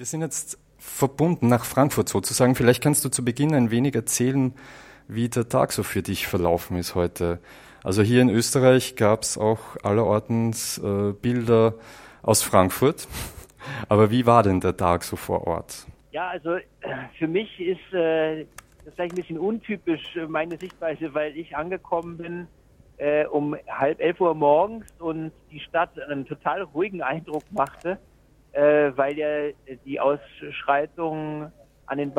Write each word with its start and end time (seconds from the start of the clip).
Wir 0.00 0.06
sind 0.06 0.22
jetzt 0.22 0.58
verbunden 0.78 1.48
nach 1.48 1.66
Frankfurt 1.66 2.08
sozusagen. 2.08 2.54
Vielleicht 2.54 2.82
kannst 2.82 3.04
du 3.04 3.10
zu 3.10 3.22
Beginn 3.22 3.54
ein 3.54 3.70
wenig 3.70 3.94
erzählen, 3.94 4.54
wie 5.08 5.28
der 5.28 5.46
Tag 5.50 5.72
so 5.72 5.82
für 5.82 6.00
dich 6.00 6.26
verlaufen 6.26 6.78
ist 6.78 6.94
heute. 6.94 7.38
Also 7.84 8.00
hier 8.00 8.22
in 8.22 8.30
Österreich 8.30 8.96
gab 8.96 9.20
es 9.20 9.36
auch 9.36 9.76
allerortens 9.82 10.78
äh, 10.78 11.12
Bilder 11.12 11.74
aus 12.22 12.42
Frankfurt. 12.42 13.08
Aber 13.90 14.10
wie 14.10 14.24
war 14.24 14.42
denn 14.42 14.60
der 14.60 14.74
Tag 14.74 15.04
so 15.04 15.16
vor 15.16 15.46
Ort? 15.46 15.84
Ja, 16.12 16.30
also 16.30 16.56
für 17.18 17.28
mich 17.28 17.60
ist 17.60 17.92
äh, 17.92 18.46
das 18.86 18.94
vielleicht 18.94 19.12
ein 19.12 19.16
bisschen 19.16 19.38
untypisch, 19.38 20.16
äh, 20.16 20.24
meine 20.26 20.56
Sichtweise, 20.56 21.12
weil 21.12 21.36
ich 21.36 21.54
angekommen 21.54 22.16
bin 22.16 22.46
äh, 22.96 23.26
um 23.26 23.54
halb 23.68 24.00
elf 24.00 24.18
Uhr 24.18 24.34
morgens 24.34 24.86
und 24.98 25.32
die 25.50 25.60
Stadt 25.60 25.98
einen 26.00 26.24
total 26.24 26.62
ruhigen 26.62 27.02
Eindruck 27.02 27.44
machte, 27.50 27.98
äh, 28.52 28.92
weil 28.96 29.16
ja 29.18 29.28
die 29.84 30.00
Ausschreitungen 30.00 31.52
an 31.86 31.98
den 31.98 32.12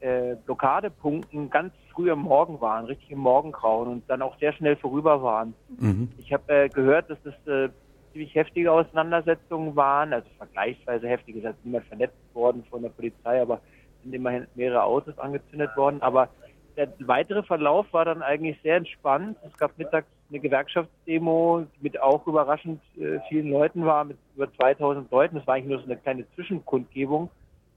äh, 0.00 0.34
Blockadepunkten 0.44 1.50
ganz 1.50 1.72
früh 1.92 2.10
am 2.10 2.22
Morgen 2.22 2.60
waren, 2.60 2.86
richtig 2.86 3.10
im 3.10 3.18
Morgengrauen 3.18 3.88
und 3.88 4.10
dann 4.10 4.22
auch 4.22 4.36
sehr 4.38 4.52
schnell 4.52 4.76
vorüber 4.76 5.22
waren. 5.22 5.54
Mhm. 5.78 6.08
Ich 6.18 6.32
habe 6.32 6.52
äh, 6.52 6.68
gehört, 6.68 7.08
dass 7.08 7.18
das 7.22 7.34
äh, 7.46 7.68
ziemlich 8.12 8.34
heftige 8.34 8.72
Auseinandersetzungen 8.72 9.76
waren, 9.76 10.12
also 10.12 10.28
vergleichsweise 10.36 11.08
heftige, 11.08 11.38
es 11.40 11.54
ist 11.54 11.64
niemand 11.64 11.86
verletzt 11.86 12.16
worden 12.34 12.64
von 12.68 12.82
der 12.82 12.88
Polizei, 12.88 13.40
aber 13.40 13.60
sind 14.02 14.14
immerhin 14.14 14.46
mehrere 14.54 14.82
Autos 14.82 15.18
angezündet 15.18 15.76
worden. 15.76 16.02
Aber 16.02 16.28
der 16.76 16.88
weitere 17.00 17.42
Verlauf 17.42 17.86
war 17.92 18.04
dann 18.04 18.22
eigentlich 18.22 18.60
sehr 18.62 18.76
entspannt. 18.76 19.36
Es 19.46 19.56
gab 19.58 19.76
mittags 19.78 20.08
eine 20.30 20.40
Gewerkschaftsdemo 20.40 21.66
mit 21.80 22.00
auch 22.00 22.26
überraschend 22.26 22.80
äh, 22.96 23.18
vielen 23.28 23.50
Leuten 23.50 23.84
war, 23.84 24.04
mit 24.04 24.18
über 24.36 24.52
2000 24.54 25.10
Leuten. 25.10 25.36
Das 25.36 25.46
war 25.46 25.54
eigentlich 25.54 25.68
nur 25.68 25.78
so 25.78 25.84
eine 25.84 25.96
kleine 25.96 26.30
Zwischenkundgebung. 26.34 27.30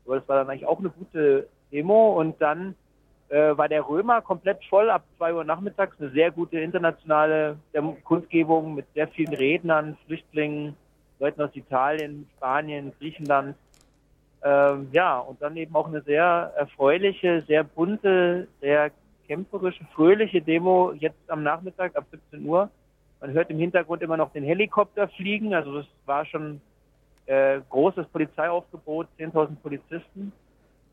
Aber 0.06 0.20
das 0.20 0.28
war 0.28 0.38
dann 0.38 0.50
eigentlich 0.50 0.66
auch 0.66 0.80
eine 0.80 0.90
gute 0.90 1.48
Demo. 1.72 2.20
Und 2.20 2.42
dann 2.42 2.76
äh, 3.30 3.58
war 3.58 3.70
der 3.70 3.88
Römer 3.88 4.22
komplett 4.22 4.64
voll 4.66 4.90
ab 4.90 5.04
zwei 5.18 5.34
Uhr 5.34 5.44
nachmittags. 5.44 5.96
Eine 6.00 6.10
sehr 6.12 6.32
gute 6.32 6.60
internationale 6.60 7.58
Kundgebung 8.04 8.76
mit 8.76 8.86
sehr 8.94 9.08
vielen 9.08 9.34
Rednern, 9.34 9.98
Flüchtlingen, 10.06 10.76
Leuten 11.20 11.42
aus 11.42 11.56
Italien, 11.56 12.28
Spanien, 12.38 12.92
Griechenland. 13.00 13.56
Ähm, 14.44 14.90
ja, 14.92 15.20
und 15.20 15.42
dann 15.42 15.56
eben 15.56 15.76
auch 15.76 15.88
eine 15.88 16.02
sehr 16.02 16.52
erfreuliche, 16.58 17.44
sehr 17.48 17.64
bunte, 17.64 18.48
sehr 18.60 18.92
kämpferische, 19.32 19.86
fröhliche 19.96 20.42
Demo 20.42 20.92
jetzt 20.92 21.30
am 21.30 21.42
Nachmittag 21.42 21.96
ab 21.96 22.06
17 22.12 22.46
Uhr. 22.46 22.70
Man 23.22 23.32
hört 23.32 23.50
im 23.50 23.60
Hintergrund 23.60 24.02
immer 24.02 24.18
noch 24.18 24.34
den 24.34 24.44
Helikopter 24.44 25.08
fliegen. 25.08 25.54
Also 25.54 25.78
das 25.78 25.86
war 26.06 26.26
schon 26.26 26.60
äh, 27.28 27.62
großes 27.70 28.08
Polizeiaufgebot, 28.08 29.08
10.000 29.18 29.56
Polizisten. 29.64 30.34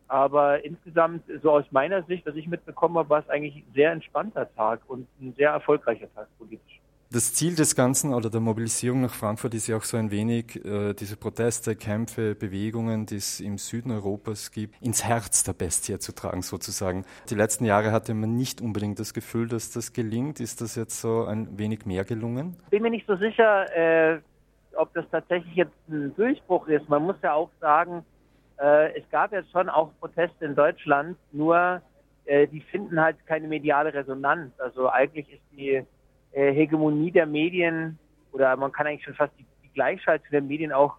Aber 0.06 0.64
insgesamt, 0.64 1.24
so 1.42 1.50
aus 1.50 1.64
meiner 1.72 2.04
Sicht, 2.04 2.24
was 2.26 2.36
ich 2.36 2.46
mitbekommen 2.46 2.96
habe, 2.96 3.10
war 3.10 3.18
es 3.18 3.28
eigentlich 3.28 3.56
ein 3.56 3.72
sehr 3.74 3.90
entspannter 3.90 4.48
Tag 4.54 4.82
und 4.86 5.08
ein 5.20 5.34
sehr 5.36 5.50
erfolgreicher 5.50 6.06
Tag 6.14 6.28
politisch. 6.38 6.80
Das 7.10 7.32
Ziel 7.32 7.54
des 7.54 7.74
Ganzen 7.74 8.12
oder 8.12 8.28
der 8.28 8.40
Mobilisierung 8.40 9.00
nach 9.00 9.14
Frankfurt 9.14 9.54
ist 9.54 9.66
ja 9.66 9.78
auch 9.78 9.82
so 9.84 9.96
ein 9.96 10.10
wenig, 10.10 10.62
äh, 10.62 10.92
diese 10.92 11.16
Proteste, 11.16 11.74
Kämpfe, 11.74 12.34
Bewegungen, 12.34 13.06
die 13.06 13.16
es 13.16 13.40
im 13.40 13.56
Süden 13.56 13.92
Europas 13.92 14.50
gibt, 14.50 14.74
ins 14.82 15.06
Herz 15.06 15.42
der 15.42 15.54
Bestie 15.54 15.98
zu 15.98 16.14
tragen 16.14 16.42
sozusagen. 16.42 17.06
Die 17.30 17.34
letzten 17.34 17.64
Jahre 17.64 17.92
hatte 17.92 18.12
man 18.12 18.36
nicht 18.36 18.60
unbedingt 18.60 19.00
das 19.00 19.14
Gefühl, 19.14 19.48
dass 19.48 19.70
das 19.70 19.94
gelingt. 19.94 20.38
Ist 20.38 20.60
das 20.60 20.76
jetzt 20.76 21.00
so 21.00 21.24
ein 21.24 21.58
wenig 21.58 21.86
mehr 21.86 22.04
gelungen? 22.04 22.58
Bin 22.68 22.82
mir 22.82 22.90
nicht 22.90 23.06
so 23.06 23.16
sicher, 23.16 23.64
äh, 23.74 24.20
ob 24.76 24.92
das 24.92 25.06
tatsächlich 25.10 25.54
jetzt 25.54 25.88
ein 25.88 26.14
Durchbruch 26.14 26.68
ist. 26.68 26.90
Man 26.90 27.04
muss 27.04 27.16
ja 27.22 27.32
auch 27.32 27.48
sagen, 27.58 28.04
äh, 28.60 28.94
es 28.98 29.08
gab 29.10 29.32
jetzt 29.32 29.50
schon 29.50 29.70
auch 29.70 29.92
Proteste 29.98 30.44
in 30.44 30.54
Deutschland, 30.54 31.16
nur 31.32 31.80
äh, 32.26 32.46
die 32.48 32.60
finden 32.60 33.00
halt 33.00 33.16
keine 33.24 33.48
mediale 33.48 33.94
Resonanz. 33.94 34.52
Also 34.60 34.90
eigentlich 34.90 35.32
ist 35.32 35.42
die 35.52 35.86
äh, 36.32 36.52
Hegemonie 36.52 37.10
der 37.10 37.26
Medien 37.26 37.98
oder 38.32 38.56
man 38.56 38.72
kann 38.72 38.86
eigentlich 38.86 39.04
schon 39.04 39.14
fast 39.14 39.32
die, 39.38 39.46
die 39.64 39.72
Gleichschaltung 39.72 40.28
der 40.30 40.42
Medien 40.42 40.72
auch 40.72 40.96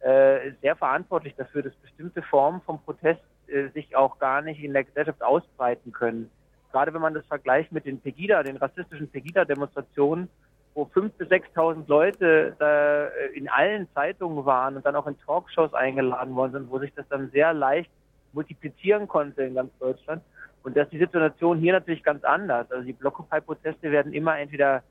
äh, 0.00 0.52
sehr 0.60 0.76
verantwortlich 0.76 1.34
dafür, 1.36 1.62
dass 1.62 1.74
bestimmte 1.76 2.22
Formen 2.22 2.60
von 2.62 2.82
Protest 2.82 3.22
äh, 3.46 3.68
sich 3.68 3.94
auch 3.94 4.18
gar 4.18 4.42
nicht 4.42 4.62
in 4.62 4.72
der 4.72 4.84
Gesellschaft 4.84 5.22
ausbreiten 5.22 5.92
können. 5.92 6.30
Gerade 6.72 6.92
wenn 6.94 7.02
man 7.02 7.14
das 7.14 7.26
vergleicht 7.26 7.70
mit 7.70 7.84
den 7.84 8.00
Pegida, 8.00 8.42
den 8.42 8.56
rassistischen 8.56 9.10
Pegida-Demonstrationen, 9.10 10.28
wo 10.74 10.84
5.000 10.84 11.10
bis 11.18 11.28
6.000 11.28 11.84
Leute 11.86 12.56
da 12.58 13.04
äh, 13.06 13.26
in 13.34 13.48
allen 13.48 13.86
Zeitungen 13.94 14.44
waren 14.44 14.76
und 14.76 14.86
dann 14.86 14.96
auch 14.96 15.06
in 15.06 15.18
Talkshows 15.20 15.74
eingeladen 15.74 16.34
worden 16.34 16.52
sind, 16.52 16.70
wo 16.70 16.78
sich 16.78 16.92
das 16.94 17.06
dann 17.08 17.30
sehr 17.30 17.52
leicht 17.52 17.90
multiplizieren 18.32 19.06
konnte 19.06 19.42
in 19.42 19.54
ganz 19.54 19.70
Deutschland. 19.78 20.22
Und 20.62 20.76
das 20.76 20.84
ist 20.84 20.92
die 20.92 20.98
Situation 20.98 21.58
hier 21.58 21.72
natürlich 21.72 22.02
ganz 22.02 22.24
anders. 22.24 22.70
Also 22.70 22.84
die 22.84 22.92
Blockupy-Proteste 22.92 23.90
werden 23.90 24.12
immer 24.12 24.38
entweder 24.38 24.82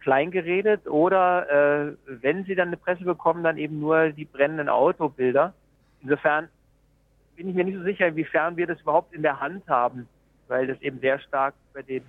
klein 0.00 0.30
geredet 0.30 0.86
oder 0.86 1.50
äh, 1.50 1.96
wenn 2.06 2.44
sie 2.44 2.54
dann 2.54 2.68
eine 2.68 2.76
Presse 2.76 3.04
bekommen, 3.04 3.42
dann 3.42 3.58
eben 3.58 3.80
nur 3.80 4.10
die 4.10 4.24
brennenden 4.24 4.68
Autobilder. 4.68 5.52
Insofern 6.02 6.48
bin 7.36 7.48
ich 7.48 7.54
mir 7.54 7.64
nicht 7.64 7.76
so 7.76 7.82
sicher, 7.82 8.06
inwiefern 8.06 8.56
wir 8.56 8.66
das 8.66 8.80
überhaupt 8.80 9.12
in 9.12 9.22
der 9.22 9.40
Hand 9.40 9.66
haben, 9.68 10.08
weil 10.48 10.66
das 10.66 10.80
eben 10.80 11.00
sehr 11.00 11.18
stark 11.20 11.54
bei 11.72 11.82
den 11.82 12.04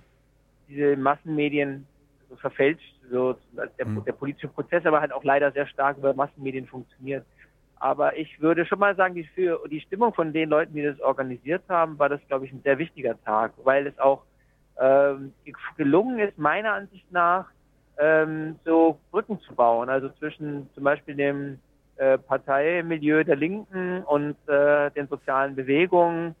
diese 0.68 0.96
Massenmedien 0.96 1.86
so 2.30 2.36
verfälscht, 2.36 2.94
so 3.10 3.36
der, 3.78 3.86
mhm. 3.86 4.04
der 4.04 4.12
politische 4.12 4.48
Prozess 4.48 4.86
aber 4.86 5.00
halt 5.00 5.12
auch 5.12 5.24
leider 5.24 5.50
sehr 5.52 5.66
stark 5.66 5.98
über 5.98 6.14
Massenmedien 6.14 6.66
funktioniert. 6.66 7.26
Aber 7.82 8.16
ich 8.16 8.40
würde 8.40 8.64
schon 8.64 8.78
mal 8.78 8.94
sagen, 8.94 9.16
die, 9.16 9.24
für 9.24 9.60
die 9.68 9.80
Stimmung 9.80 10.14
von 10.14 10.32
den 10.32 10.50
Leuten, 10.50 10.72
die 10.72 10.84
das 10.84 11.00
organisiert 11.00 11.64
haben, 11.68 11.98
war 11.98 12.08
das, 12.08 12.20
glaube 12.28 12.46
ich, 12.46 12.52
ein 12.52 12.62
sehr 12.62 12.78
wichtiger 12.78 13.20
Tag, 13.24 13.54
weil 13.64 13.88
es 13.88 13.98
auch 13.98 14.22
ähm, 14.80 15.32
gelungen 15.76 16.20
ist, 16.20 16.38
meiner 16.38 16.74
Ansicht 16.74 17.10
nach, 17.10 17.46
ähm, 17.98 18.54
so 18.64 19.00
Brücken 19.10 19.40
zu 19.40 19.52
bauen. 19.56 19.88
Also 19.88 20.10
zwischen 20.10 20.70
zum 20.74 20.84
Beispiel 20.84 21.16
dem 21.16 21.58
äh, 21.96 22.18
Parteimilieu 22.18 23.24
der 23.24 23.34
Linken 23.34 24.04
und 24.04 24.36
äh, 24.46 24.92
den 24.92 25.08
sozialen 25.08 25.56
Bewegungen, 25.56 26.36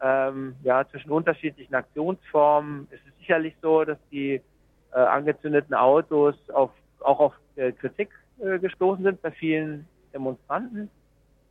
ähm, 0.00 0.54
ja, 0.62 0.86
zwischen 0.88 1.10
unterschiedlichen 1.10 1.74
Aktionsformen. 1.74 2.86
Es 2.92 3.00
ist 3.00 3.18
sicherlich 3.18 3.56
so, 3.60 3.84
dass 3.84 3.98
die 4.12 4.40
äh, 4.92 4.96
angezündeten 4.96 5.74
Autos 5.74 6.36
auf, 6.50 6.70
auch 7.00 7.18
auf 7.18 7.34
äh, 7.56 7.72
Kritik 7.72 8.10
äh, 8.38 8.60
gestoßen 8.60 9.02
sind 9.02 9.20
bei 9.22 9.32
vielen 9.32 9.88
Demonstranten. 10.14 10.88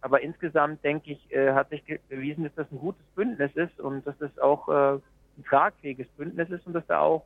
Aber 0.01 0.21
insgesamt, 0.21 0.83
denke 0.83 1.11
ich, 1.11 1.31
äh, 1.31 1.53
hat 1.53 1.69
sich 1.69 1.83
bewiesen, 2.09 2.43
dass 2.43 2.55
das 2.55 2.71
ein 2.71 2.79
gutes 2.79 3.05
Bündnis 3.15 3.51
ist 3.55 3.79
und 3.79 4.05
dass 4.05 4.17
das 4.17 4.37
auch 4.39 4.67
äh, 4.67 4.99
ein 5.37 5.43
tragfähiges 5.47 6.07
Bündnis 6.17 6.49
ist 6.49 6.65
und 6.67 6.73
dass 6.73 6.85
da 6.87 6.99
auch 6.99 7.23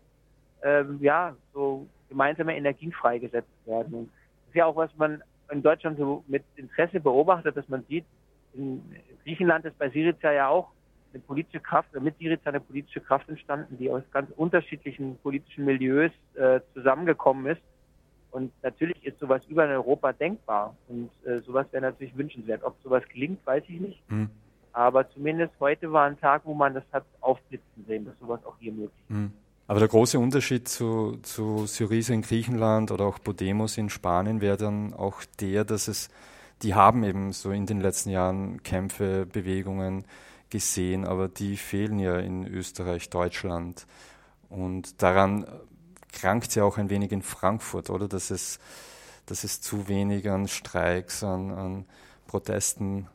ähm, 0.63 0.99
ja 1.01 1.35
so 1.53 1.87
gemeinsame 2.09 2.55
Energien 2.55 2.91
freigesetzt 2.91 3.49
werden. 3.65 3.93
Und 3.93 4.09
das 4.09 4.49
ist 4.49 4.55
ja 4.55 4.65
auch, 4.65 4.75
was 4.75 4.95
man 4.97 5.23
in 5.51 5.63
Deutschland 5.63 5.97
so 5.97 6.23
mit 6.27 6.43
Interesse 6.55 6.99
beobachtet, 6.99 7.55
dass 7.57 7.67
man 7.67 7.83
sieht, 7.85 8.05
in 8.53 8.83
Griechenland 9.23 9.65
ist 9.65 9.77
bei 9.77 9.89
Syriza 9.89 10.31
ja 10.31 10.47
auch 10.47 10.69
eine 11.13 11.21
politische 11.23 11.59
Kraft, 11.59 11.93
mit 11.99 12.17
Syriza 12.17 12.49
eine 12.49 12.59
politische 12.59 13.01
Kraft 13.01 13.29
entstanden, 13.29 13.77
die 13.77 13.89
aus 13.89 14.03
ganz 14.11 14.29
unterschiedlichen 14.35 15.17
politischen 15.23 15.65
Milieus 15.65 16.11
äh, 16.35 16.59
zusammengekommen 16.73 17.45
ist. 17.47 17.61
Und 18.37 18.51
natürlich 18.61 19.03
ist 19.03 19.17
sowas 19.17 19.41
über 19.47 19.65
in 19.65 19.71
Europa 19.71 20.13
denkbar. 20.13 20.75
Und 20.87 21.09
äh, 21.25 21.39
sowas 21.39 21.65
wäre 21.71 21.81
natürlich 21.81 22.15
wünschenswert. 22.15 22.63
Ob 22.63 22.75
sowas 22.83 23.01
gelingt, 23.11 23.43
weiß 23.47 23.63
ich 23.67 23.79
nicht. 23.79 24.11
Mhm. 24.11 24.29
Aber 24.73 25.09
zumindest 25.09 25.53
heute 25.59 25.91
war 25.91 26.05
ein 26.05 26.19
Tag, 26.19 26.43
wo 26.45 26.53
man 26.53 26.75
das 26.75 26.83
hat 26.91 27.03
aufblitzen 27.19 27.83
sehen, 27.87 28.05
dass 28.05 28.13
sowas 28.19 28.39
auch 28.45 28.53
hier 28.59 28.73
möglich 28.73 28.91
ist. 29.09 29.15
Mhm. 29.15 29.31
Aber 29.65 29.79
der 29.79 29.87
große 29.87 30.19
Unterschied 30.19 30.67
zu, 30.67 31.17
zu 31.23 31.65
Syriza 31.65 32.13
in 32.13 32.21
Griechenland 32.21 32.91
oder 32.91 33.05
auch 33.05 33.17
Podemos 33.23 33.75
in 33.75 33.89
Spanien 33.89 34.39
wäre 34.39 34.57
dann 34.57 34.93
auch 34.93 35.23
der, 35.39 35.65
dass 35.65 35.87
es, 35.87 36.09
die 36.61 36.75
haben 36.75 37.03
eben 37.03 37.33
so 37.33 37.49
in 37.49 37.65
den 37.65 37.81
letzten 37.81 38.11
Jahren 38.11 38.61
Kämpfe, 38.61 39.25
Bewegungen 39.25 40.05
gesehen, 40.51 41.05
aber 41.05 41.27
die 41.27 41.57
fehlen 41.57 41.97
ja 41.97 42.19
in 42.19 42.45
Österreich, 42.45 43.09
Deutschland. 43.09 43.87
Und 44.47 45.01
daran 45.01 45.47
krankt 46.11 46.55
ja 46.55 46.63
auch 46.63 46.77
ein 46.77 46.89
wenig 46.89 47.11
in 47.11 47.21
Frankfurt, 47.21 47.89
oder? 47.89 48.07
Dass 48.07 48.31
es, 48.31 48.59
dass 49.25 49.43
es 49.43 49.61
zu 49.61 49.87
wenig 49.87 50.29
an 50.29 50.47
Streiks, 50.47 51.23
an, 51.23 51.51
an 51.51 51.85
Protesten, 52.27 53.07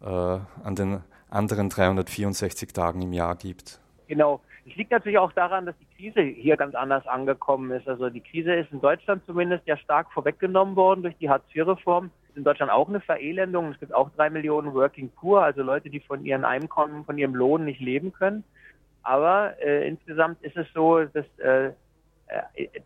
äh, 0.00 0.06
an 0.06 0.74
den 0.74 1.02
anderen 1.30 1.68
364 1.68 2.72
Tagen 2.72 3.02
im 3.02 3.12
Jahr 3.12 3.36
gibt. 3.36 3.80
Genau. 4.06 4.40
Es 4.66 4.76
liegt 4.76 4.90
natürlich 4.90 5.18
auch 5.18 5.32
daran, 5.32 5.64
dass 5.64 5.74
die 5.78 5.96
Krise 5.96 6.20
hier 6.20 6.56
ganz 6.56 6.74
anders 6.74 7.06
angekommen 7.06 7.70
ist. 7.70 7.88
Also 7.88 8.10
die 8.10 8.20
Krise 8.20 8.52
ist 8.54 8.70
in 8.70 8.80
Deutschland 8.80 9.24
zumindest 9.24 9.66
ja 9.66 9.76
stark 9.78 10.12
vorweggenommen 10.12 10.76
worden 10.76 11.02
durch 11.02 11.16
die 11.16 11.30
Hartz-IV-Reform. 11.30 12.10
In 12.34 12.44
Deutschland 12.44 12.70
auch 12.70 12.88
eine 12.88 13.00
Verelendung. 13.00 13.72
Es 13.72 13.80
gibt 13.80 13.94
auch 13.94 14.10
drei 14.10 14.28
Millionen 14.28 14.74
Working 14.74 15.10
Poor, 15.10 15.42
also 15.42 15.62
Leute, 15.62 15.88
die 15.88 16.00
von 16.00 16.24
ihren 16.24 16.44
Einkommen, 16.44 17.04
von 17.04 17.16
ihrem 17.16 17.34
Lohn 17.34 17.64
nicht 17.64 17.80
leben 17.80 18.12
können. 18.12 18.44
Aber 19.02 19.54
äh, 19.62 19.88
insgesamt 19.88 20.42
ist 20.42 20.56
es 20.56 20.66
so, 20.74 21.02
dass 21.04 21.26
äh, 21.38 21.72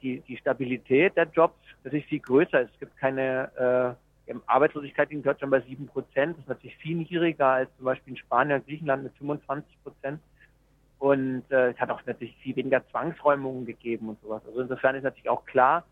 die, 0.03 0.21
die 0.21 0.37
Stabilität 0.37 1.17
der 1.17 1.29
Jobs 1.33 1.59
natürlich 1.85 2.07
viel 2.07 2.21
größer 2.21 2.63
ist. 2.63 2.73
Es 2.75 2.81
gibt 2.81 2.97
keine 2.97 3.97
äh, 4.29 4.35
Arbeitslosigkeit 4.47 5.11
in 5.11 5.23
Deutschland 5.23 5.51
bei 5.51 5.61
7 5.61 5.87
Prozent. 5.87 6.37
Das 6.37 6.45
ist 6.45 6.49
natürlich 6.49 6.77
viel 6.77 6.97
niedriger 6.97 7.47
als 7.47 7.71
zum 7.77 7.85
Beispiel 7.85 8.13
in 8.13 8.19
Spanien 8.19 8.61
und 8.61 8.67
Griechenland 8.67 9.05
mit 9.05 9.13
25 9.19 9.83
Prozent. 9.83 10.21
Und 10.99 11.43
äh, 11.51 11.71
es 11.71 11.79
hat 11.79 11.91
auch 11.91 12.01
natürlich 12.07 12.37
viel 12.37 12.55
weniger 12.55 12.87
Zwangsräumungen 12.89 13.67
gegeben 13.67 14.11
und 14.11 14.21
sowas. 14.23 14.43
Also 14.47 14.61
insofern 14.61 14.95
ist 14.95 15.03
natürlich 15.03 15.29
auch 15.29 15.45
klar, 15.45 15.85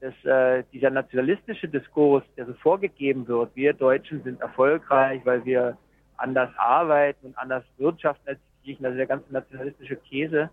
dass 0.00 0.14
äh, 0.24 0.64
dieser 0.72 0.90
nationalistische 0.90 1.68
Diskurs, 1.68 2.24
der 2.36 2.46
so 2.46 2.54
vorgegeben 2.54 3.26
wird, 3.28 3.54
wir 3.54 3.72
Deutschen 3.72 4.22
sind 4.22 4.40
erfolgreich, 4.40 5.22
weil 5.24 5.44
wir 5.44 5.76
anders 6.16 6.50
arbeiten 6.56 7.28
und 7.28 7.38
anders 7.38 7.64
wirtschaften 7.78 8.28
als 8.28 8.38
die 8.38 8.66
Griechen, 8.66 8.84
also 8.84 8.96
der 8.96 9.06
ganze 9.06 9.32
nationalistische 9.32 9.96
Käse, 9.96 10.50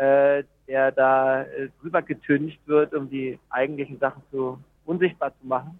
äh, 0.00 0.44
der 0.66 0.92
da 0.92 1.42
äh, 1.42 1.68
drüber 1.80 2.00
getüncht 2.00 2.58
wird, 2.66 2.94
um 2.94 3.10
die 3.10 3.38
eigentlichen 3.50 3.98
Sachen 3.98 4.22
zu 4.30 4.58
unsichtbar 4.86 5.32
zu 5.38 5.46
machen, 5.46 5.78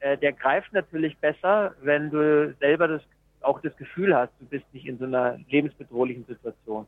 äh, 0.00 0.18
der 0.18 0.34
greift 0.34 0.72
natürlich 0.74 1.16
besser, 1.16 1.74
wenn 1.80 2.10
du 2.10 2.54
selber 2.60 2.88
das 2.88 3.02
auch 3.40 3.60
das 3.62 3.74
Gefühl 3.76 4.14
hast, 4.14 4.32
du 4.38 4.46
bist 4.46 4.66
nicht 4.74 4.86
in 4.86 4.98
so 4.98 5.04
einer 5.06 5.38
lebensbedrohlichen 5.48 6.26
Situation. 6.26 6.86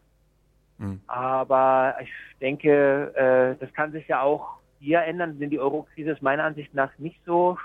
Mhm. 0.76 1.00
Aber 1.06 1.96
ich 2.02 2.10
denke, 2.40 3.14
äh, 3.14 3.56
das 3.58 3.72
kann 3.72 3.92
sich 3.92 4.06
ja 4.08 4.20
auch 4.20 4.58
hier 4.80 5.02
ändern, 5.02 5.38
denn 5.38 5.48
die 5.48 5.60
Eurokrise 5.60 6.10
ist 6.10 6.22
meiner 6.22 6.44
Ansicht 6.44 6.74
nach 6.74 6.90
nicht 6.98 7.20
so 7.24 7.56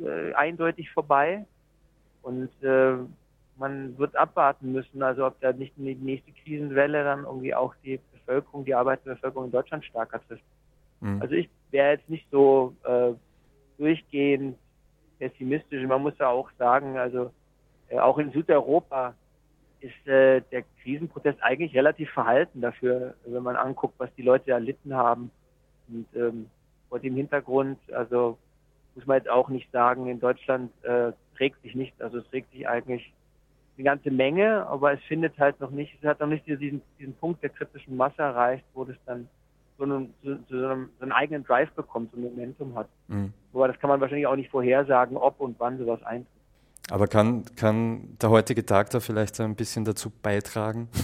äh, 0.00 0.32
eindeutig 0.34 0.92
vorbei. 0.92 1.44
Und 2.22 2.50
äh, 2.62 2.98
man 3.56 3.98
wird 3.98 4.14
abwarten 4.14 4.72
müssen, 4.72 5.02
also 5.02 5.26
ob 5.26 5.40
da 5.40 5.52
nicht 5.52 5.72
die 5.76 5.94
nächste 5.94 6.30
Krisenwelle 6.44 7.02
dann 7.02 7.24
irgendwie 7.24 7.54
auch 7.54 7.74
die 7.82 7.98
Bevölkerung, 8.26 8.64
die 8.64 8.74
arbeitende 8.74 9.14
Bevölkerung 9.14 9.46
in 9.46 9.52
Deutschland 9.52 9.84
stärker 9.84 10.20
trifft. 10.26 10.44
Mhm. 11.00 11.20
Also 11.20 11.34
ich 11.34 11.48
wäre 11.70 11.92
jetzt 11.92 12.08
nicht 12.08 12.26
so 12.30 12.74
äh, 12.84 13.12
durchgehend 13.78 14.56
pessimistisch. 15.18 15.86
Man 15.86 16.02
muss 16.02 16.18
ja 16.18 16.28
auch 16.28 16.50
sagen, 16.58 16.98
also 16.98 17.30
äh, 17.88 17.98
auch 17.98 18.18
in 18.18 18.32
Südeuropa 18.32 19.14
ist 19.80 20.06
äh, 20.08 20.40
der 20.50 20.64
Krisenprotest 20.82 21.42
eigentlich 21.42 21.74
relativ 21.74 22.10
verhalten 22.10 22.60
dafür, 22.60 23.14
wenn 23.26 23.42
man 23.42 23.56
anguckt, 23.56 23.94
was 23.98 24.14
die 24.16 24.22
Leute 24.22 24.50
erlitten 24.50 24.94
haben. 24.94 25.30
Und 25.88 26.06
ähm, 26.14 26.46
vor 26.88 26.98
dem 26.98 27.16
Hintergrund, 27.16 27.78
also 27.92 28.38
muss 28.94 29.06
man 29.06 29.18
jetzt 29.18 29.28
auch 29.28 29.48
nicht 29.48 29.70
sagen, 29.72 30.06
in 30.06 30.20
Deutschland 30.20 30.72
äh, 30.84 31.12
trägt 31.36 31.60
sich 31.62 31.74
nicht, 31.74 32.00
also 32.00 32.18
es 32.18 32.28
trägt 32.28 32.50
sich 32.52 32.68
eigentlich 32.68 33.12
eine 33.76 33.84
ganze 33.84 34.10
Menge, 34.10 34.66
aber 34.66 34.92
es 34.92 35.02
findet 35.02 35.38
halt 35.38 35.60
noch 35.60 35.70
nicht, 35.70 35.96
es 36.00 36.08
hat 36.08 36.20
noch 36.20 36.28
nicht 36.28 36.46
diesen, 36.46 36.82
diesen 36.98 37.14
Punkt 37.14 37.42
der 37.42 37.50
kritischen 37.50 37.96
Masse 37.96 38.22
erreicht, 38.22 38.64
wo 38.74 38.84
das 38.84 38.96
dann 39.06 39.28
so 39.76 39.84
einen, 39.84 40.14
so, 40.22 40.36
so 40.48 40.66
einen, 41.00 41.12
eigenen 41.12 41.44
Drive 41.44 41.70
bekommt, 41.72 42.12
so 42.12 42.18
ein 42.18 42.22
Momentum 42.22 42.74
hat. 42.76 42.88
Mhm. 43.08 43.32
Aber 43.52 43.68
das 43.68 43.78
kann 43.80 43.90
man 43.90 44.00
wahrscheinlich 44.00 44.26
auch 44.26 44.36
nicht 44.36 44.50
vorhersagen, 44.50 45.16
ob 45.16 45.40
und 45.40 45.58
wann 45.58 45.78
sowas 45.78 46.02
eintritt. 46.04 46.28
Aber 46.90 47.08
kann, 47.08 47.44
kann 47.56 48.16
der 48.20 48.30
heutige 48.30 48.64
Tag 48.64 48.90
da 48.90 49.00
vielleicht 49.00 49.40
ein 49.40 49.56
bisschen 49.56 49.84
dazu 49.84 50.10
beitragen? 50.10 50.88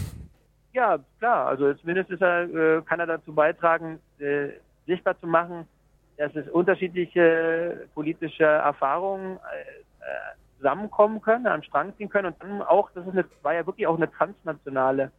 Ja, 0.72 0.98
klar. 1.18 1.46
Also 1.46 1.74
zumindest 1.74 2.10
ist 2.10 2.22
er, 2.22 2.42
äh, 2.44 2.82
kann 2.82 3.00
er 3.00 3.06
dazu 3.06 3.34
beitragen, 3.34 3.98
äh, 4.20 4.50
sichtbar 4.86 5.18
zu 5.18 5.26
machen, 5.26 5.66
dass 6.16 6.32
es 6.36 6.48
unterschiedliche 6.48 7.88
politische 7.92 8.44
Erfahrungen 8.44 9.36
äh, 9.36 10.36
zusammenkommen 10.60 11.22
können, 11.22 11.46
an 11.46 11.62
Strang 11.62 11.96
ziehen 11.96 12.10
können 12.10 12.26
und 12.26 12.36
dann 12.42 12.62
auch, 12.62 12.90
das 12.94 13.06
ist 13.06 13.12
eine, 13.12 13.24
war 13.42 13.54
ja 13.54 13.66
wirklich 13.66 13.86
auch 13.86 13.96
eine 13.96 14.10
transnationale 14.10 15.10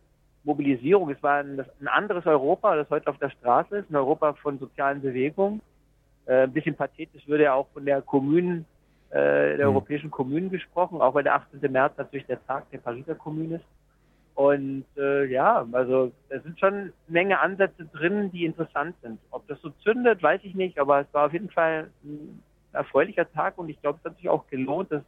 Mobilisierung. 0.43 1.09
Es 1.09 1.21
war 1.23 1.37
ein, 1.37 1.59
ein 1.79 1.87
anderes 1.87 2.25
Europa, 2.25 2.75
das 2.75 2.89
heute 2.89 3.09
auf 3.09 3.17
der 3.17 3.31
Straße 3.31 3.79
ist, 3.79 3.89
ein 3.89 3.95
Europa 3.95 4.33
von 4.33 4.59
sozialen 4.59 5.01
Bewegungen. 5.01 5.61
Äh, 6.25 6.43
ein 6.43 6.53
bisschen 6.53 6.75
pathetisch 6.75 7.27
würde 7.27 7.45
ja 7.45 7.53
auch 7.53 7.67
von 7.73 7.85
der 7.85 8.01
Kommunen, 8.01 8.65
äh, 9.09 9.57
der 9.57 9.67
mhm. 9.67 9.75
europäischen 9.75 10.11
Kommunen 10.11 10.51
gesprochen, 10.51 11.01
auch 11.01 11.15
weil 11.15 11.23
der 11.23 11.35
18. 11.35 11.71
März 11.71 11.97
natürlich 11.97 12.27
der 12.27 12.45
Tag 12.45 12.69
der 12.69 12.77
Pariser 12.77 13.15
Kommunen 13.15 13.53
ist. 13.53 13.65
Und 14.35 14.85
äh, 14.97 15.25
ja, 15.25 15.67
also 15.71 16.11
da 16.29 16.39
sind 16.39 16.59
schon 16.59 16.73
eine 16.73 16.93
Menge 17.07 17.39
Ansätze 17.39 17.85
drin, 17.85 18.31
die 18.31 18.45
interessant 18.45 18.95
sind. 19.01 19.19
Ob 19.31 19.47
das 19.47 19.59
so 19.61 19.69
zündet, 19.83 20.23
weiß 20.23 20.41
ich 20.43 20.55
nicht, 20.55 20.79
aber 20.79 21.01
es 21.01 21.13
war 21.13 21.25
auf 21.25 21.33
jeden 21.33 21.49
Fall 21.49 21.89
ein 22.03 22.41
erfreulicher 22.71 23.29
Tag 23.33 23.57
und 23.57 23.69
ich 23.69 23.81
glaube, 23.81 23.99
es 23.99 24.09
hat 24.09 24.17
sich 24.17 24.29
auch 24.29 24.47
gelohnt, 24.47 24.91
dass 24.91 25.03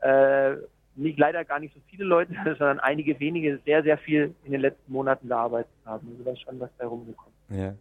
äh, 0.00 0.56
nicht 0.94 1.18
leider 1.18 1.44
gar 1.44 1.60
nicht 1.60 1.74
so 1.74 1.80
viele 1.88 2.04
Leute, 2.04 2.32
sondern 2.44 2.80
einige 2.80 3.18
wenige 3.20 3.60
sehr, 3.64 3.82
sehr 3.82 3.98
viel 3.98 4.34
in 4.44 4.52
den 4.52 4.60
letzten 4.60 4.92
Monaten 4.92 5.28
gearbeitet 5.28 5.70
haben. 5.84 6.08
Also 6.10 6.24
da 6.24 6.32
ist 6.32 6.40
schon 6.42 6.60
was 6.60 6.70
bei 6.78 6.86
rumgekommen. 6.86 7.34
Ja. 7.50 7.74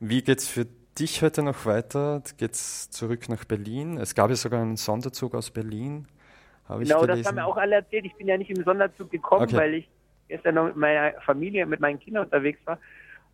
Wie 0.00 0.22
geht's 0.22 0.48
für 0.48 0.66
dich 0.98 1.22
heute 1.22 1.42
noch 1.42 1.64
weiter? 1.64 2.22
Geht's 2.36 2.90
zurück 2.90 3.28
nach 3.28 3.44
Berlin? 3.44 3.98
Es 3.98 4.14
gab 4.14 4.30
ja 4.30 4.36
sogar 4.36 4.60
einen 4.60 4.76
Sonderzug 4.76 5.34
aus 5.34 5.50
Berlin. 5.50 6.06
genau, 6.68 7.06
das 7.06 7.24
haben 7.24 7.36
wir 7.36 7.46
auch 7.46 7.56
alle 7.56 7.76
erzählt. 7.76 8.04
Ich 8.04 8.14
bin 8.16 8.26
ja 8.26 8.36
nicht 8.36 8.50
im 8.50 8.64
Sonderzug 8.64 9.10
gekommen, 9.10 9.44
okay. 9.44 9.56
weil 9.56 9.74
ich 9.74 9.88
gestern 10.28 10.56
noch 10.56 10.66
mit 10.66 10.76
meiner 10.76 11.12
Familie, 11.20 11.66
mit 11.66 11.80
meinen 11.80 11.98
Kindern 11.98 12.24
unterwegs 12.24 12.60
war. 12.64 12.78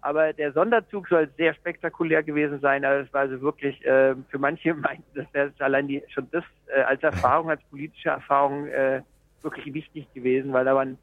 Aber 0.00 0.32
der 0.32 0.52
Sonderzug 0.52 1.08
soll 1.08 1.28
sehr 1.36 1.54
spektakulär 1.54 2.22
gewesen 2.22 2.60
sein. 2.60 2.84
Also 2.84 3.06
es 3.06 3.12
war 3.12 3.22
also 3.22 3.40
wirklich 3.40 3.84
äh, 3.84 4.14
für 4.28 4.38
manche 4.38 4.74
meinten, 4.74 5.04
das 5.14 5.26
wäre 5.32 5.52
allein 5.58 5.88
die, 5.88 6.02
schon 6.08 6.28
das 6.30 6.44
äh, 6.66 6.82
als 6.82 7.02
Erfahrung, 7.02 7.50
als 7.50 7.62
politische 7.64 8.10
Erfahrung 8.10 8.66
äh, 8.68 9.02
wirklich 9.42 9.72
wichtig 9.74 10.12
gewesen, 10.14 10.52
weil 10.52 10.64
da 10.64 10.74
waren 10.74 10.98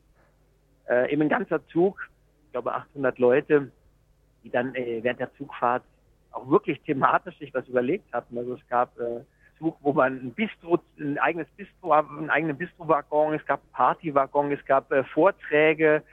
äh, 0.89 1.11
eben 1.11 1.23
ein 1.23 1.29
ganzer 1.29 1.65
Zug, 1.67 2.09
ich 2.45 2.51
glaube 2.51 2.73
800 2.73 3.17
Leute, 3.19 3.71
die 4.43 4.49
dann 4.49 4.75
äh, 4.75 5.03
während 5.03 5.19
der 5.19 5.33
Zugfahrt 5.35 5.83
auch 6.31 6.49
wirklich 6.49 6.79
thematisch 6.81 7.37
sich 7.39 7.53
was 7.53 7.67
überlegt 7.67 8.11
hatten. 8.13 8.37
Also 8.37 8.53
es 8.53 8.67
gab 8.67 8.97
äh, 8.99 9.21
Zug, 9.57 9.77
wo 9.81 9.93
man 9.93 10.17
ein 10.17 10.33
Bistro, 10.33 10.79
ein 10.99 11.17
eigenes 11.17 11.47
Bistro, 11.55 11.91
einen 11.91 12.29
eigenen 12.29 12.57
Bistro-Waggon, 12.57 13.33
es 13.33 13.45
gab 13.45 13.61
Party-Waggon, 13.71 14.51
es 14.51 14.63
gab 14.65 14.91
äh, 14.91 15.03
Vorträge, 15.05 16.03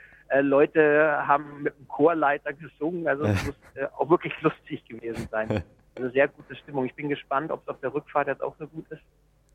Leute 0.41 1.27
haben 1.27 1.63
mit 1.63 1.77
dem 1.79 1.89
Chorleiter 1.89 2.53
gesungen, 2.53 3.07
also 3.07 3.25
es 3.27 3.47
muss 3.47 3.55
äh, 3.75 3.87
auch 3.97 4.09
wirklich 4.09 4.33
lustig 4.41 4.85
gewesen 4.87 5.29
sein. 5.31 5.63
Also 5.95 6.09
sehr 6.09 6.27
gute 6.27 6.57
Stimmung. 6.57 6.87
Ich 6.87 6.95
bin 6.95 7.11
gespannt, 7.11 7.51
ob 7.51 7.61
es 7.61 7.69
auf 7.69 7.79
der 7.81 7.93
Rückfahrt 7.93 8.27
jetzt 8.27 8.43
auch 8.43 8.57
so 8.59 8.67
gut 8.67 8.87
ist. 8.89 9.03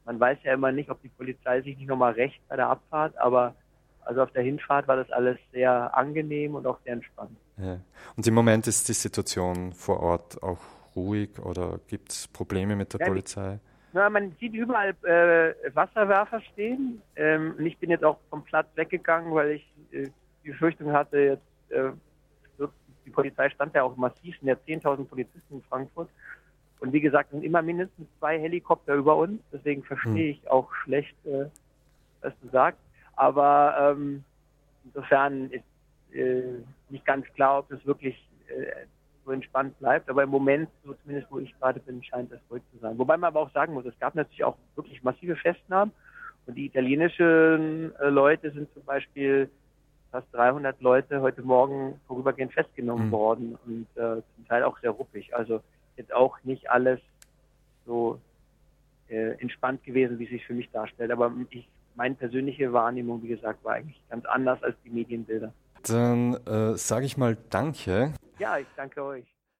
Man 0.06 0.20
weiß 0.20 0.38
ja 0.44 0.54
immer 0.54 0.72
nicht, 0.72 0.88
ob 0.92 1.02
die 1.02 1.10
Polizei 1.10 1.64
sich 1.64 1.76
nicht 1.78 1.88
nochmal 1.88 2.14
rächt 2.14 2.40
bei 2.48 2.56
der 2.56 2.70
Abfahrt, 2.70 3.18
aber 3.18 3.56
also 4.02 4.22
auf 4.22 4.32
der 4.34 4.44
Hinfahrt 4.44 4.88
war 4.88 4.98
das 4.98 5.10
alles 5.12 5.40
sehr 5.52 5.98
angenehm 5.98 6.54
und 6.54 6.68
auch 6.68 6.78
sehr 6.84 6.94
entspannt. 6.94 7.36
Ja. 7.58 7.80
Und 8.16 8.28
im 8.28 8.34
Moment 8.36 8.68
ist 8.68 8.88
die 8.88 8.94
Situation 8.94 9.74
vor 9.74 10.00
Ort 10.00 10.42
auch 10.44 10.60
ruhig 10.96 11.40
oder 11.40 11.80
gibt 11.88 12.12
es 12.12 12.28
Probleme 12.28 12.76
mit 12.76 12.94
der 12.94 13.02
ja, 13.02 13.08
Polizei? 13.08 13.60
Na, 13.94 14.10
man 14.10 14.32
sieht 14.40 14.54
überall 14.54 14.92
äh, 15.04 15.76
Wasserwerfer 15.76 16.42
stehen. 16.54 17.02
Ähm, 17.16 17.56
und 17.58 17.66
ich 17.66 17.78
bin 17.78 17.90
jetzt 17.90 18.04
auch 18.04 18.20
vom 18.30 18.44
Platz 18.44 18.68
weggegangen, 18.76 19.34
weil 19.34 19.52
ich 19.52 19.74
äh, 19.92 20.10
die 20.48 20.52
Befürchtung 20.52 20.94
hatte, 20.94 21.18
jetzt 21.20 21.72
äh, 21.72 21.92
die 23.06 23.12
Polizei 23.12 23.50
stand 23.50 23.74
ja 23.74 23.84
auch 23.84 23.96
massiv, 23.96 24.38
sind 24.38 24.50
ja 24.50 24.56
10.000 24.68 25.06
Polizisten 25.06 25.56
in 25.56 25.62
Frankfurt. 25.64 26.10
Und 26.80 26.92
wie 26.94 27.00
gesagt, 27.00 27.32
sind 27.32 27.44
immer 27.44 27.62
mindestens 27.62 28.08
zwei 28.20 28.38
Helikopter 28.40 28.96
über 28.96 29.16
uns. 29.16 29.42
Deswegen 29.52 29.84
verstehe 29.84 30.32
hm. 30.32 30.32
ich 30.32 30.52
auch 30.52 30.72
schlecht, 30.84 31.16
äh, 31.26 31.46
was 32.22 32.34
du 32.42 32.50
sagst. 32.50 32.80
Aber 33.16 33.96
ähm, 33.96 34.24
insofern 34.84 35.50
ist 35.52 35.64
äh, 36.14 36.60
nicht 36.90 37.06
ganz 37.06 37.26
klar, 37.34 37.60
ob 37.60 37.70
das 37.70 37.84
wirklich 37.86 38.16
äh, 38.48 38.86
so 39.26 39.32
entspannt 39.32 39.80
bleibt. 39.80 40.10
Aber 40.10 40.24
im 40.24 40.30
Moment, 40.30 40.70
so 40.84 40.94
zumindest 40.94 41.32
wo 41.32 41.40
ich 41.40 41.58
gerade 41.60 41.80
bin, 41.80 42.04
scheint 42.04 42.32
das 42.32 42.42
ruhig 42.52 42.62
zu 42.74 42.80
sein. 42.80 42.98
Wobei 42.98 43.16
man 43.16 43.30
aber 43.30 43.40
auch 43.40 43.52
sagen 43.54 43.74
muss, 43.74 43.86
es 43.86 43.98
gab 44.00 44.16
natürlich 44.16 44.44
auch 44.44 44.58
wirklich 44.76 45.02
massive 45.02 45.38
Festnahmen. 45.38 45.94
Und 46.46 46.56
die 46.56 46.66
italienischen 46.66 47.96
äh, 47.96 48.10
Leute 48.10 48.52
sind 48.52 48.72
zum 48.74 48.84
Beispiel 48.84 49.50
fast 50.12 50.28
300 50.34 50.82
Leute 50.82 51.22
heute 51.22 51.42
Morgen 51.42 52.00
vorübergehend 52.08 52.54
festgenommen 52.54 53.08
mhm. 53.08 53.12
worden 53.12 53.58
und 53.66 53.88
äh, 53.96 54.22
zum 54.36 54.48
Teil 54.48 54.64
auch 54.64 54.80
sehr 54.80 54.92
ruppig. 54.92 55.36
Also 55.36 55.62
jetzt 55.98 56.14
auch 56.14 56.38
nicht 56.44 56.70
alles 56.70 57.00
so 57.86 58.20
äh, 59.10 59.40
entspannt 59.40 59.84
gewesen, 59.84 60.20
wie 60.20 60.26
es 60.26 60.30
sich 60.30 60.46
für 60.46 60.54
mich 60.54 60.70
darstellt. 60.72 61.12
Aber 61.12 61.32
ich, 61.50 61.68
meine 61.96 62.16
persönliche 62.16 62.74
Wahrnehmung, 62.74 63.24
wie 63.24 63.30
gesagt, 63.30 63.64
war 63.64 63.74
eigentlich 63.74 64.02
ganz 64.10 64.26
anders 64.26 64.62
als 64.64 64.76
die 64.84 64.90
Medienbilder. 64.90 65.54
Dann 65.84 66.36
äh, 66.46 66.76
sage 66.76 67.06
ich 67.06 67.18
mal 67.18 67.38
Danke. 67.50 68.14
Ja, 68.40 68.58
ich 68.58 68.68
danke 68.76 69.04
euch. 69.04 69.37